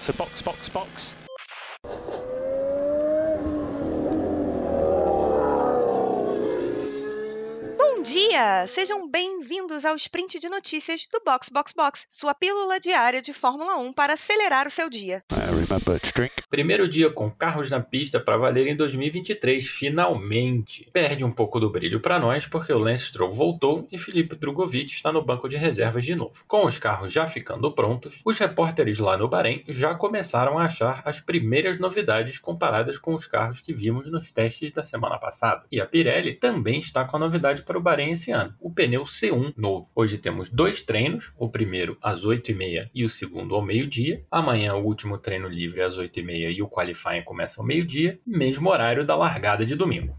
[0.00, 1.27] So box, box, box.
[8.28, 8.66] Dia!
[8.66, 13.76] Sejam bem-vindos ao sprint de notícias do Box Box Box, sua pílula diária de Fórmula
[13.78, 15.22] 1 para acelerar o seu dia.
[16.50, 20.88] Primeiro dia com carros na pista para valer em 2023, finalmente.
[20.92, 24.92] Perde um pouco do brilho para nós porque o Lance Stroll voltou e Felipe Drogovic
[24.92, 26.44] está no banco de reservas de novo.
[26.46, 31.02] Com os carros já ficando prontos, os repórteres lá no Bahrein já começaram a achar
[31.04, 35.64] as primeiras novidades comparadas com os carros que vimos nos testes da semana passada.
[35.72, 39.04] E a Pirelli também está com a novidade para o Bahrein esse ano, o pneu
[39.04, 39.90] C1 novo.
[39.94, 44.24] Hoje temos dois treinos, o primeiro às 8h30 e o segundo ao meio-dia.
[44.30, 49.04] Amanhã o último treino livre às 8h30 e o qualifying começa ao meio-dia, mesmo horário
[49.04, 50.16] da largada de domingo.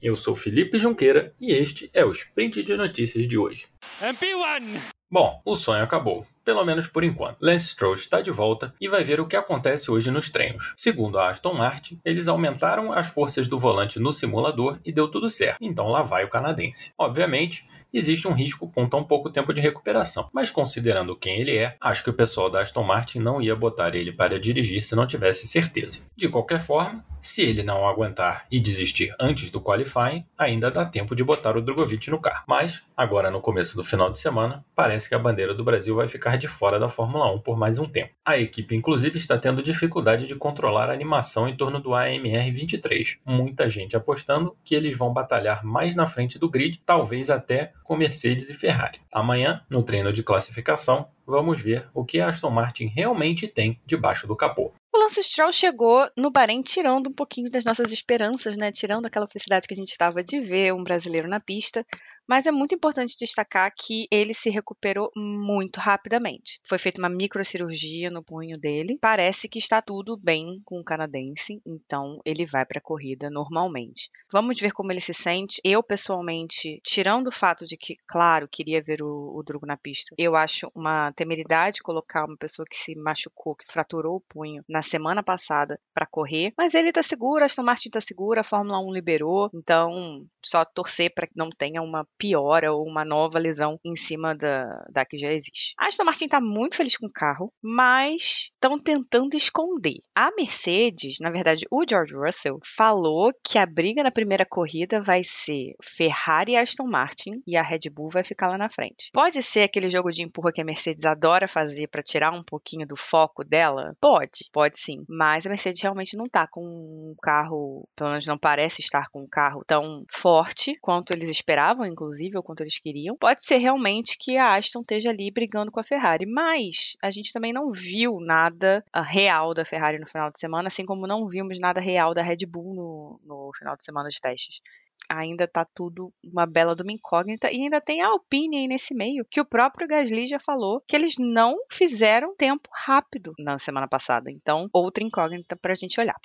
[0.00, 3.66] Eu sou Felipe Junqueira e este é o Sprint de Notícias de hoje.
[4.00, 4.97] MP1!
[5.10, 6.26] Bom, o sonho acabou.
[6.44, 7.38] Pelo menos por enquanto.
[7.40, 10.74] Lance Stroll está de volta e vai ver o que acontece hoje nos treinos.
[10.76, 15.30] Segundo a Aston Martin, eles aumentaram as forças do volante no simulador e deu tudo
[15.30, 15.56] certo.
[15.62, 16.92] Então lá vai o canadense.
[16.98, 20.28] Obviamente, existe um risco com tão pouco tempo de recuperação.
[20.30, 23.94] Mas considerando quem ele é, acho que o pessoal da Aston Martin não ia botar
[23.94, 26.00] ele para dirigir se não tivesse certeza.
[26.14, 31.14] De qualquer forma, se ele não aguentar e desistir antes do qualifying, ainda dá tempo
[31.14, 32.44] de botar o Drogovic no carro.
[32.46, 36.08] Mas, agora no começo do final de semana, parece que a bandeira do Brasil vai
[36.08, 38.12] ficar de fora da Fórmula 1 por mais um tempo.
[38.24, 43.18] A equipe, inclusive, está tendo dificuldade de controlar a animação em torno do AMR 23.
[43.24, 47.96] Muita gente apostando que eles vão batalhar mais na frente do grid, talvez até com
[47.96, 49.00] Mercedes e Ferrari.
[49.12, 54.26] Amanhã, no treino de classificação, vamos ver o que a Aston Martin realmente tem debaixo
[54.26, 54.72] do capô.
[55.10, 58.70] Stroll chegou no Bahrein tirando um pouquinho das nossas esperanças, né?
[58.72, 61.84] Tirando aquela felicidade que a gente estava de ver um brasileiro na pista.
[62.28, 66.60] Mas é muito importante destacar que ele se recuperou muito rapidamente.
[66.64, 68.98] Foi feita uma microcirurgia no punho dele.
[69.00, 74.10] Parece que está tudo bem com o canadense, então ele vai para a corrida normalmente.
[74.30, 75.60] Vamos ver como ele se sente.
[75.64, 80.14] Eu, pessoalmente, tirando o fato de que, claro, queria ver o, o Drugo na pista,
[80.18, 84.82] eu acho uma temeridade colocar uma pessoa que se machucou, que fraturou o punho na
[84.82, 86.52] semana passada para correr.
[86.56, 90.64] Mas ele tá seguro, a Aston Martin tá segura, a Fórmula 1 liberou, então só
[90.64, 95.04] torcer para que não tenha uma piora ou uma nova lesão em cima da, da
[95.04, 95.74] que já existe.
[95.78, 99.98] A Aston Martin está muito feliz com o carro, mas estão tentando esconder.
[100.14, 105.22] A Mercedes, na verdade, o George Russell, falou que a briga na primeira corrida vai
[105.22, 109.10] ser Ferrari e Aston Martin e a Red Bull vai ficar lá na frente.
[109.12, 112.86] Pode ser aquele jogo de empurra que a Mercedes adora fazer para tirar um pouquinho
[112.86, 113.94] do foco dela?
[114.00, 115.04] Pode, pode sim.
[115.08, 119.22] Mas a Mercedes realmente não tá com um carro, pelo menos não parece estar com
[119.22, 123.16] um carro tão forte quanto eles esperavam, inclusive inclusive, ou quanto eles queriam.
[123.16, 127.32] Pode ser realmente que a Aston esteja ali brigando com a Ferrari, mas a gente
[127.32, 131.28] também não viu nada uh, real da Ferrari no final de semana, assim como não
[131.28, 134.60] vimos nada real da Red Bull no, no final de semana de testes
[135.08, 137.50] ainda tá tudo uma bela de uma incógnita.
[137.50, 140.94] E ainda tem a Alpine aí nesse meio, que o próprio Gasly já falou que
[140.94, 144.30] eles não fizeram tempo rápido na semana passada.
[144.30, 146.16] Então, outra incógnita pra gente olhar.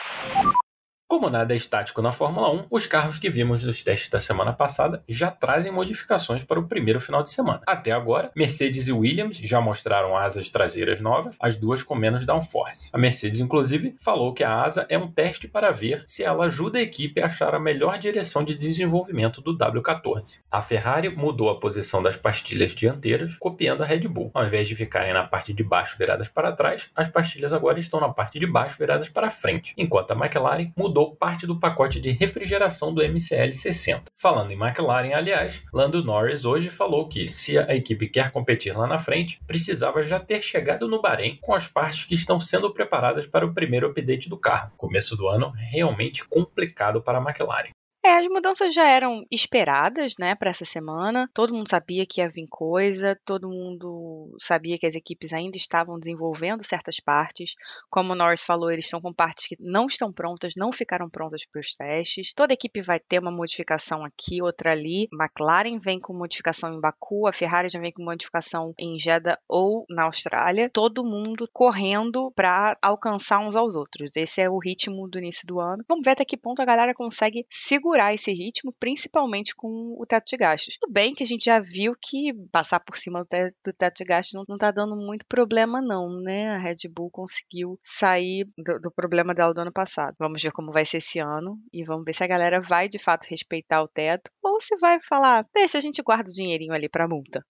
[1.08, 4.52] Como nada é estático na Fórmula 1, os carros que vimos nos testes da semana
[4.52, 7.62] passada já trazem modificações para o primeiro final de semana.
[7.68, 12.90] Até agora, Mercedes e Williams já mostraram asas traseiras novas, as duas com menos downforce.
[12.92, 16.80] A Mercedes, inclusive, falou que a asa é um teste para ver se ela ajuda
[16.80, 20.40] a equipe a achar a melhor direção de desenvolvimento do W14.
[20.50, 24.32] A Ferrari mudou a posição das pastilhas dianteiras, copiando a Red Bull.
[24.34, 28.00] Ao invés de ficarem na parte de baixo viradas para trás, as pastilhas agora estão
[28.00, 32.12] na parte de baixo viradas para frente, enquanto a McLaren mudou parte do pacote de
[32.12, 34.04] refrigeração do MCL 60.
[34.16, 38.88] Falando em McLaren, aliás, Lando Norris hoje falou que, se a equipe quer competir lá
[38.88, 43.26] na frente, precisava já ter chegado no Bahrein com as partes que estão sendo preparadas
[43.26, 44.72] para o primeiro update do carro.
[44.78, 47.72] Começo do ano realmente complicado para a McLaren.
[48.06, 51.30] É, as mudanças já eram esperadas, né, para essa semana.
[51.34, 56.00] Todo mundo sabia que ia vir coisa, todo mundo sabia que as equipes ainda estavam
[56.00, 57.56] desenvolvendo certas partes.
[57.90, 61.46] Como o Norris falou, eles estão com partes que não estão prontas, não ficaram prontas
[61.46, 62.34] para os testes.
[62.36, 65.08] Toda equipe vai ter uma modificação aqui, outra ali.
[65.14, 69.86] McLaren vem com modificação em Baku, a Ferrari já vem com modificação em Jeddah ou
[69.90, 70.70] na Austrália.
[70.70, 74.16] Todo mundo correndo para alcançar uns aos outros.
[74.16, 75.84] Esse é o ritmo do início do ano.
[75.88, 80.28] Vamos ver até que ponto a galera consegue segurar esse ritmo, principalmente com o teto
[80.28, 80.78] de gastos.
[80.80, 83.26] Tudo bem que a gente já viu que passar por cima
[83.64, 86.50] do teto de gastos não, não tá dando muito problema, não, né?
[86.50, 90.16] A Red Bull conseguiu sair do, do problema dela do ano passado.
[90.20, 93.00] Vamos ver como vai ser esse ano e vamos ver se a galera vai de
[93.00, 96.90] fato respeitar o teto ou se vai falar, deixa a gente guarda o dinheirinho ali
[96.90, 97.44] para multa.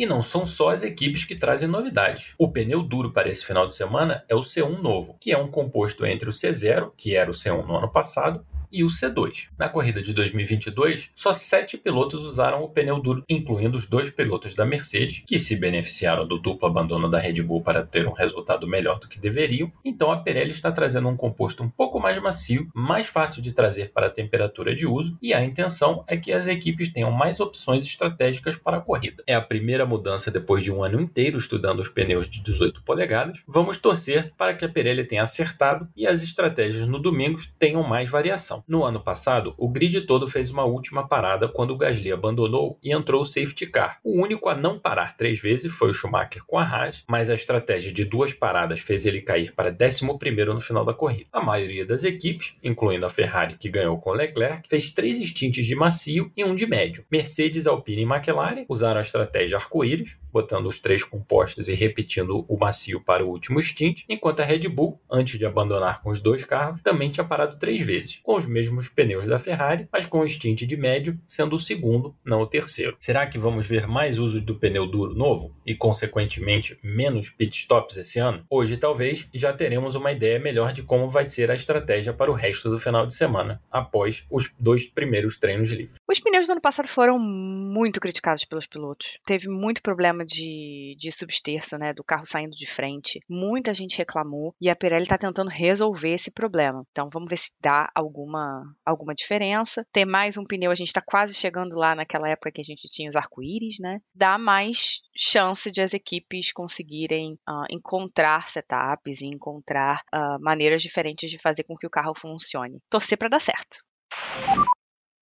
[0.00, 2.34] E não são só as equipes que trazem novidades.
[2.38, 5.50] O pneu duro para esse final de semana é o C1 novo, que é um
[5.50, 9.48] composto entre o C0, que era o C1 no ano passado, e o C2.
[9.58, 14.54] Na corrida de 2022, só sete pilotos usaram o pneu duro, incluindo os dois pilotos
[14.54, 18.66] da Mercedes, que se beneficiaram do duplo abandono da Red Bull para ter um resultado
[18.66, 19.72] melhor do que deveriam.
[19.84, 23.92] Então a Pirelli está trazendo um composto um pouco mais macio, mais fácil de trazer
[23.92, 27.84] para a temperatura de uso, e a intenção é que as equipes tenham mais opções
[27.84, 29.22] estratégicas para a corrida.
[29.26, 33.42] É a primeira mudança depois de um ano inteiro estudando os pneus de 18 polegadas.
[33.46, 38.08] Vamos torcer para que a Pirelli tenha acertado e as estratégias no domingo tenham mais
[38.08, 38.59] variação.
[38.66, 42.92] No ano passado, o grid todo fez uma última parada quando o Gasly abandonou e
[42.92, 43.98] entrou o safety car.
[44.04, 47.34] O único a não parar três vezes foi o Schumacher com a Haas, mas a
[47.34, 50.04] estratégia de duas paradas fez ele cair para 11
[50.46, 51.28] no final da corrida.
[51.32, 55.74] A maioria das equipes, incluindo a Ferrari que ganhou com Leclerc, fez três stints de
[55.74, 57.04] macio e um de médio.
[57.10, 62.58] Mercedes, Alpine e McLaren usaram a estratégia arco-íris, botando os três compostos e repetindo o
[62.58, 66.44] macio para o último stint, enquanto a Red Bull, antes de abandonar com os dois
[66.44, 70.28] carros, também tinha parado três vezes, com os mesmos pneus da Ferrari, mas com o
[70.28, 72.96] stint de médio sendo o segundo, não o terceiro.
[72.98, 78.18] Será que vamos ver mais uso do pneu duro novo e, consequentemente, menos pitstops esse
[78.18, 78.44] ano?
[78.48, 82.34] Hoje, talvez, já teremos uma ideia melhor de como vai ser a estratégia para o
[82.34, 85.94] resto do final de semana, após os dois primeiros treinos livres.
[86.08, 89.18] Os pneus do ano passado foram muito criticados pelos pilotos.
[89.24, 93.20] Teve muito problema problema de, de substerço, né, do carro saindo de frente.
[93.28, 96.84] Muita gente reclamou e a Pirelli está tentando resolver esse problema.
[96.90, 99.86] Então vamos ver se dá alguma, alguma diferença.
[99.92, 102.88] Ter mais um pneu, a gente está quase chegando lá naquela época que a gente
[102.88, 104.00] tinha os arco-íris, né?
[104.14, 111.30] Dá mais chance de as equipes conseguirem uh, encontrar setups e encontrar uh, maneiras diferentes
[111.30, 112.78] de fazer com que o carro funcione.
[112.88, 113.78] Torcer para dar certo.